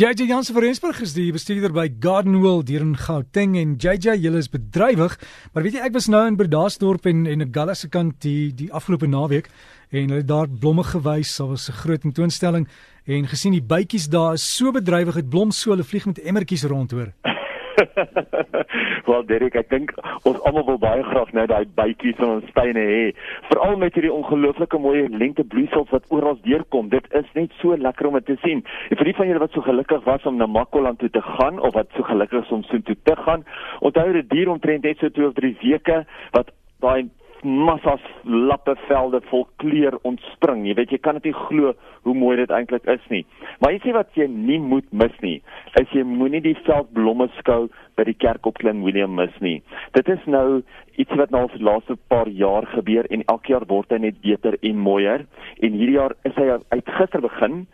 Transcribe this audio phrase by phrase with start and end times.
[0.00, 4.40] JJ Jansen van Rensburg is die bestuurder by Gardenwell hier in Gauteng en JJ, julle
[4.40, 5.18] is bedrywig,
[5.52, 8.48] maar weet jy ek was nou in Bredasdorp en en 'n Galla se kant die
[8.56, 9.50] die afgelope naweek
[9.92, 12.66] en hulle daar blomme gewys, daar was 'n groot tentoonstelling
[13.04, 16.64] en gesien die bytjies daar is so bedrywig, dit blom so, hulle vlieg met emmertjies
[16.64, 17.12] rond hoor.
[19.08, 19.92] Wel Derek, ek dink
[20.28, 23.02] ons almal wil baie graag nou daai bytjies van ons tuine hê.
[23.48, 26.90] Veral met hierdie ongelooflike mooi lentebloeisels wat oral deurkom.
[26.92, 28.64] Dit is net so lekker om dit te sien.
[28.90, 31.60] En vir die van julle wat so gelukkig was om na Makwaland toe te gaan
[31.60, 33.46] of wat so gelukkig is om so toe te gaan,
[33.80, 36.02] onthou dit duur omtrent net so 2 of 3 weke
[36.36, 36.52] wat
[36.84, 37.08] daai
[37.44, 40.66] massas lappe velde vol kleur ontspring.
[40.68, 41.74] Jy weet jy kan dit nie glo
[42.06, 43.22] hoe mooi dit eintlik is nie.
[43.60, 45.38] Maar jy sê wat jy nie moet mis nie,
[45.80, 49.58] is jy moenie die veldblomme skou by die kerk op Klein Willem mis nie.
[49.96, 50.62] Dit is nou
[51.00, 54.20] iets wat nou vir die laaste paar jaar gebeur en elke jaar word hy net
[54.24, 55.26] beter en mooier.
[55.60, 57.64] En hierdie jaar is hy uit gister begin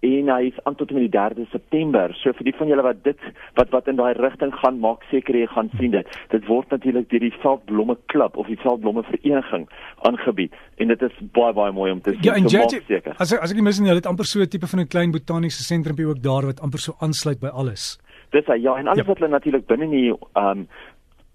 [0.00, 2.14] en hy is aan tot met die 3de September.
[2.20, 3.26] So vir die van julle wat dit
[3.58, 6.18] wat wat in daai rigting gaan, maak seker jy gaan sien dit.
[6.32, 9.68] Dit word natuurlik deur die Veldblomme Klub of die Veldblomme Vereniging
[10.08, 12.24] aangebied en dit is baie baie mooi om te sien.
[12.24, 13.16] Ja, en so seker.
[13.18, 15.62] As as ek mis nie, hulle het amper so 'n tipe van 'n klein botaniese
[15.62, 17.98] sentrumpie ook daar wat amper so aansluit by alles.
[18.30, 19.08] Dis hy ja, en alles ja.
[19.08, 20.68] wat hulle natuurlik binne in die um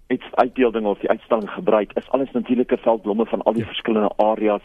[0.07, 3.67] iets uitdeelding of die uitstalling gebruik is alles natuurlike veldblomme van al die ja.
[3.67, 4.61] verskillende areas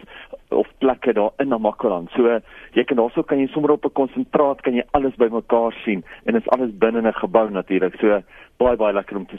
[0.48, 2.10] of plekke daar in Namakwaland.
[2.10, 2.41] So
[2.72, 6.32] jy kan daarso kan jy sommer op 'n konsentraat kan jy alles bymekaar sien en
[6.32, 7.94] dit is alles binne 'n gebou natuurlik.
[8.00, 8.22] So
[8.56, 9.38] baie baie lekker om te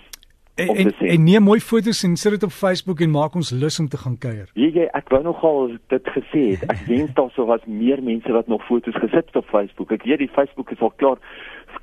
[0.55, 3.79] En, en, en neem mooi foto's en sit dit op Facebook en maak ons lus
[3.79, 4.49] om te gaan kuier.
[4.53, 6.65] Weet jy, ek wou nogal dit gesê het.
[6.73, 9.93] Ek wens daar sou was meer mense wat nog foto's gesit het op Facebook.
[9.95, 11.23] Ek weet die Facebook is al klaar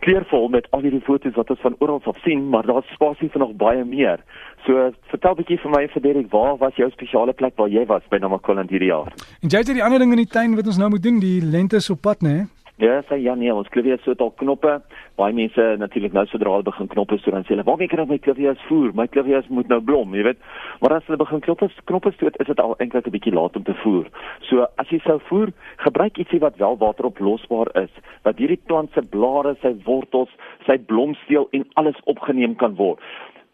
[0.01, 3.41] kleurvol met al hierdie foto's wat ons van oral af sien, maar daar's spasie vir
[3.41, 4.21] nog baie meer.
[4.67, 7.87] So vertel 'n bietjie vir my vir Derek, waar was jou spesiale plek waar jy
[7.87, 9.13] was by Namakoland hierdie jaar?
[9.43, 11.41] En jy het die ander ding in die tuin wat ons nou moet doen, die
[11.41, 12.29] lente op pad, né?
[12.29, 12.47] Nee?
[12.79, 14.77] Ja, sê ja nee, ons klavier so dalk knoppe.
[15.19, 18.09] Baie mense natuurlik nou sodra hulle begin knoppe so dan sê hulle, "Waar kan ek
[18.09, 18.93] my klavier voer?
[18.95, 20.39] My klavier moet nou blom," jy weet.
[20.81, 23.63] Maar as hulle begin knoppe knoppe stoot, is dit al eintlik 'n bietjie laat om
[23.65, 24.07] te voer.
[24.43, 27.91] So as jy sou voer, gebruik ietsie wat wel wateroplosbaar is,
[28.23, 30.31] wat hierdie plant se blare, sy wortels,
[30.67, 33.01] sy blomsteel en alles opgeneem kan word.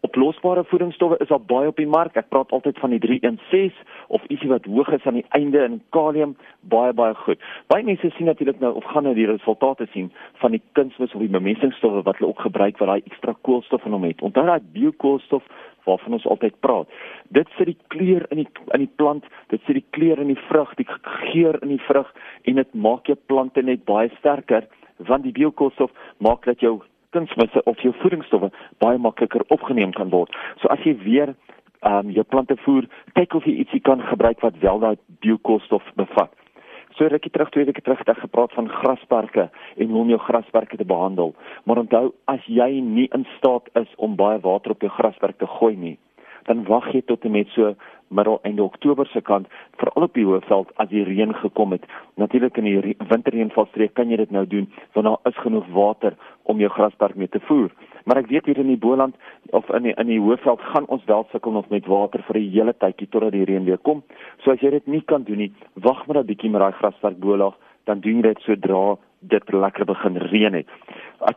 [0.04, 2.16] Oplosbare voedingsstowwe is al baie op die mark.
[2.20, 3.72] Ek praat altyd van die 316
[4.12, 6.34] of ietsie wat hoog is aan die einde in kalium,
[6.74, 7.40] baie baie goed.
[7.72, 10.10] Baie mense sien natuurlik nou of gaan nou die resultate sien
[10.42, 13.96] van die kunsmis of die bemestingsstowwe wat hulle ook gebruik wat daai ekstra koolstof in
[13.96, 14.20] hom het.
[14.20, 15.48] Onthou daai biokoolstof
[15.88, 16.88] waarvan ons altyd praat.
[17.32, 20.40] Dit sit die kleur in die in die plant, dit sit die kleur in die
[20.50, 20.88] vrug, die
[21.32, 22.12] geur in die vrug
[22.44, 24.68] en dit maak jou plante net baie sterker
[25.08, 25.90] want die biokoolstof
[26.22, 26.82] maak dat jou
[27.14, 28.50] kunsmisse of jou voedingsstowwe
[28.84, 30.34] baie makliker opgeneem kan word.
[30.62, 31.34] So as jy weer
[31.84, 32.86] ehm um, jou plante voer,
[33.18, 36.32] kyk of jy ietsie kan gebruik wat wel daai biokoolstof bevat.
[36.96, 40.20] So rukkie terug twee weke terug het ek gepraat van grasperke en hoe om jou
[40.28, 41.34] grasperke te behandel.
[41.66, 45.48] Maar onthou, as jy nie in staat is om baie water op jou grasperk te
[45.58, 45.96] gooi nie,
[46.46, 47.74] dan wag jy tot en met so
[48.14, 49.50] middel einde Oktober se kant
[49.80, 51.84] veral op die hoofveld as die reën gekom het.
[52.20, 56.60] Natuurlik in die winterreënvalstreek kan jy dit nou doen want daar is genoeg water om
[56.60, 57.70] jou grasperk mee te voer.
[58.04, 59.16] Maar ek weet hier in die Boland
[59.56, 62.50] of in die in die hoofveld gaan ons wel sukkel nog met water vir 'n
[62.50, 64.02] hele tydjie totdat die reën weer kom.
[64.42, 67.18] So as jy dit nie kan doen nie, wag maar 'n bietjie met daai grasperk
[67.18, 67.54] bolag,
[67.84, 70.66] dan doen jy dit sodra dit lekker begin reën het.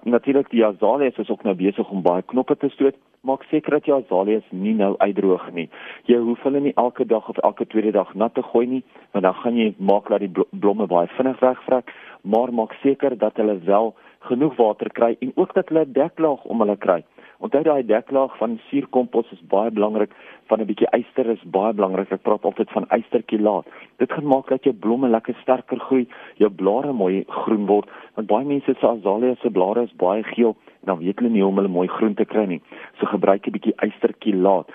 [0.04, 2.96] Natuurlik die azaleas is ook nou besig om baie knoppe te stoot
[3.28, 5.68] maak seker dat jou azaleas nie nou uitdroog nie.
[6.10, 9.26] Jy hoef hulle nie elke dag of elke tweede dag nat te gooi nie, want
[9.28, 11.92] dan gaan jy maak dat die blomme baie vinnig wegvrek,
[12.24, 16.44] maar maak seker dat hulle wel genoeg water kry en ook dat hulle 'n deklaag
[16.44, 17.04] om hulle kry.
[17.40, 20.12] Onthou daai deklaag van suurkompos is baie belangrik,
[20.48, 22.12] van 'n bietjie yster is baie belangrik.
[22.12, 23.66] Ek praat altyd van ysterkilaat.
[23.98, 28.28] Dit gaan maak dat jou blomme lekker sterker groei, jou blare mooi groen word, want
[28.28, 30.56] baie mense se azaleas se blare is baie geel
[30.88, 32.62] dan weet hulle nie hoe om hulle mooi groen te kry nie.
[33.00, 34.72] So gebruik 'n bietjie ysterkilaat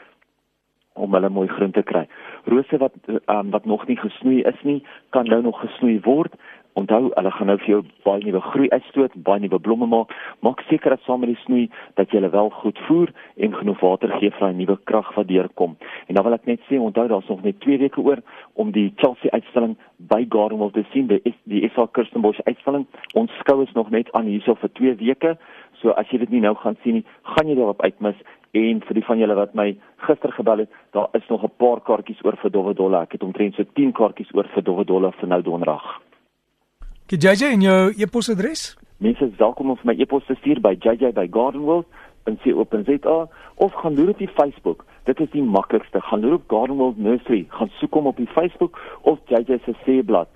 [0.95, 2.07] om hulle mooi groen te kry.
[2.45, 2.93] Rose wat
[3.27, 6.35] um, wat nog nie gesnoei is nie, kan nou nog gesnoei word.
[6.75, 10.13] Onthou, hulle gaan nou vir jou baie nuwe groei uitstoot, baie nuwe blomme maak.
[10.41, 11.67] Maak seker dat saam met die snoei
[12.01, 15.29] dat jy hulle wel goed voer en genoeg water gee vir daai nuwe krag wat
[15.29, 15.77] deurkom.
[16.09, 18.23] En dan wil ek net sê, onthou daar's nog net 2 weke oor
[18.55, 19.77] om die Chelsea uitstalling
[20.13, 22.87] by Gardenwell te sien, die die SA Kirstenbosch uitstalling.
[23.15, 25.37] Ons skou is nog net aan hierso vir 2 weke.
[25.83, 27.05] So as jy dit nie nou gaan sien nie,
[27.35, 28.17] gaan jy daarop uitmis
[28.53, 29.73] en vir die van julle wat my
[30.07, 33.03] gister gebel het, daar is nog 'n paar kaartjies oor vir Dowwe Dolle.
[33.03, 36.01] Ek het omtrent so 10 kaartjies oor vir Dowwe Dolle vir nou donderdag.
[37.17, 38.77] JJ en jou e-posadres?
[38.97, 44.29] Mense is welkom om vir my e-pos te stuur by jj@gardenworld.co.za of gaan dit op
[44.33, 44.85] Facebook.
[45.05, 46.01] Dit is die maklikste.
[46.01, 50.29] Gaan loop Gardenworld Nursery, gaan soek hom op die Facebook of JJ se seeblad.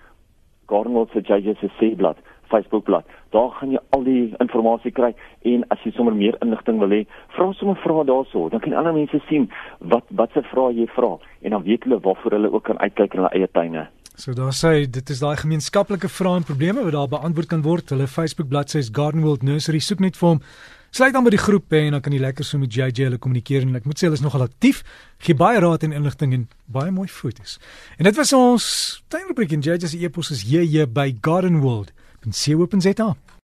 [0.66, 3.04] Gardenworld se JJ se seeblad Facebookblad.
[3.30, 7.06] Daar gaan jy al die inligting kry en as jy sommer meer inligting wil hê,
[7.28, 8.48] vra sommer vra daarso.
[8.48, 12.00] Dan kan ander mense sien wat wat se vrae jy vra en dan weet hulle
[12.00, 13.88] waarvoor hulle ook kan uitkyk in hulle eie tuine.
[14.16, 17.90] So daar sê dit is daai gemeenskaplike vrae en probleme wat daar beantwoord kan word.
[17.92, 19.78] Hulle Facebook bladsy is Garden World Nursery.
[19.78, 20.40] Soek net vir hom.
[20.96, 23.66] Sluit dan by die groep en dan kan jy lekker so met JJ hulle kommunikeer
[23.66, 24.80] en ek moet sê hulle is nogal aktief.
[25.20, 27.58] Gee baie raad en inligting en baie mooi foto's.
[28.00, 28.70] En dit was ons
[29.12, 33.12] tuinrubriek en JJ se e-pos is jy by gardenworld.co.za.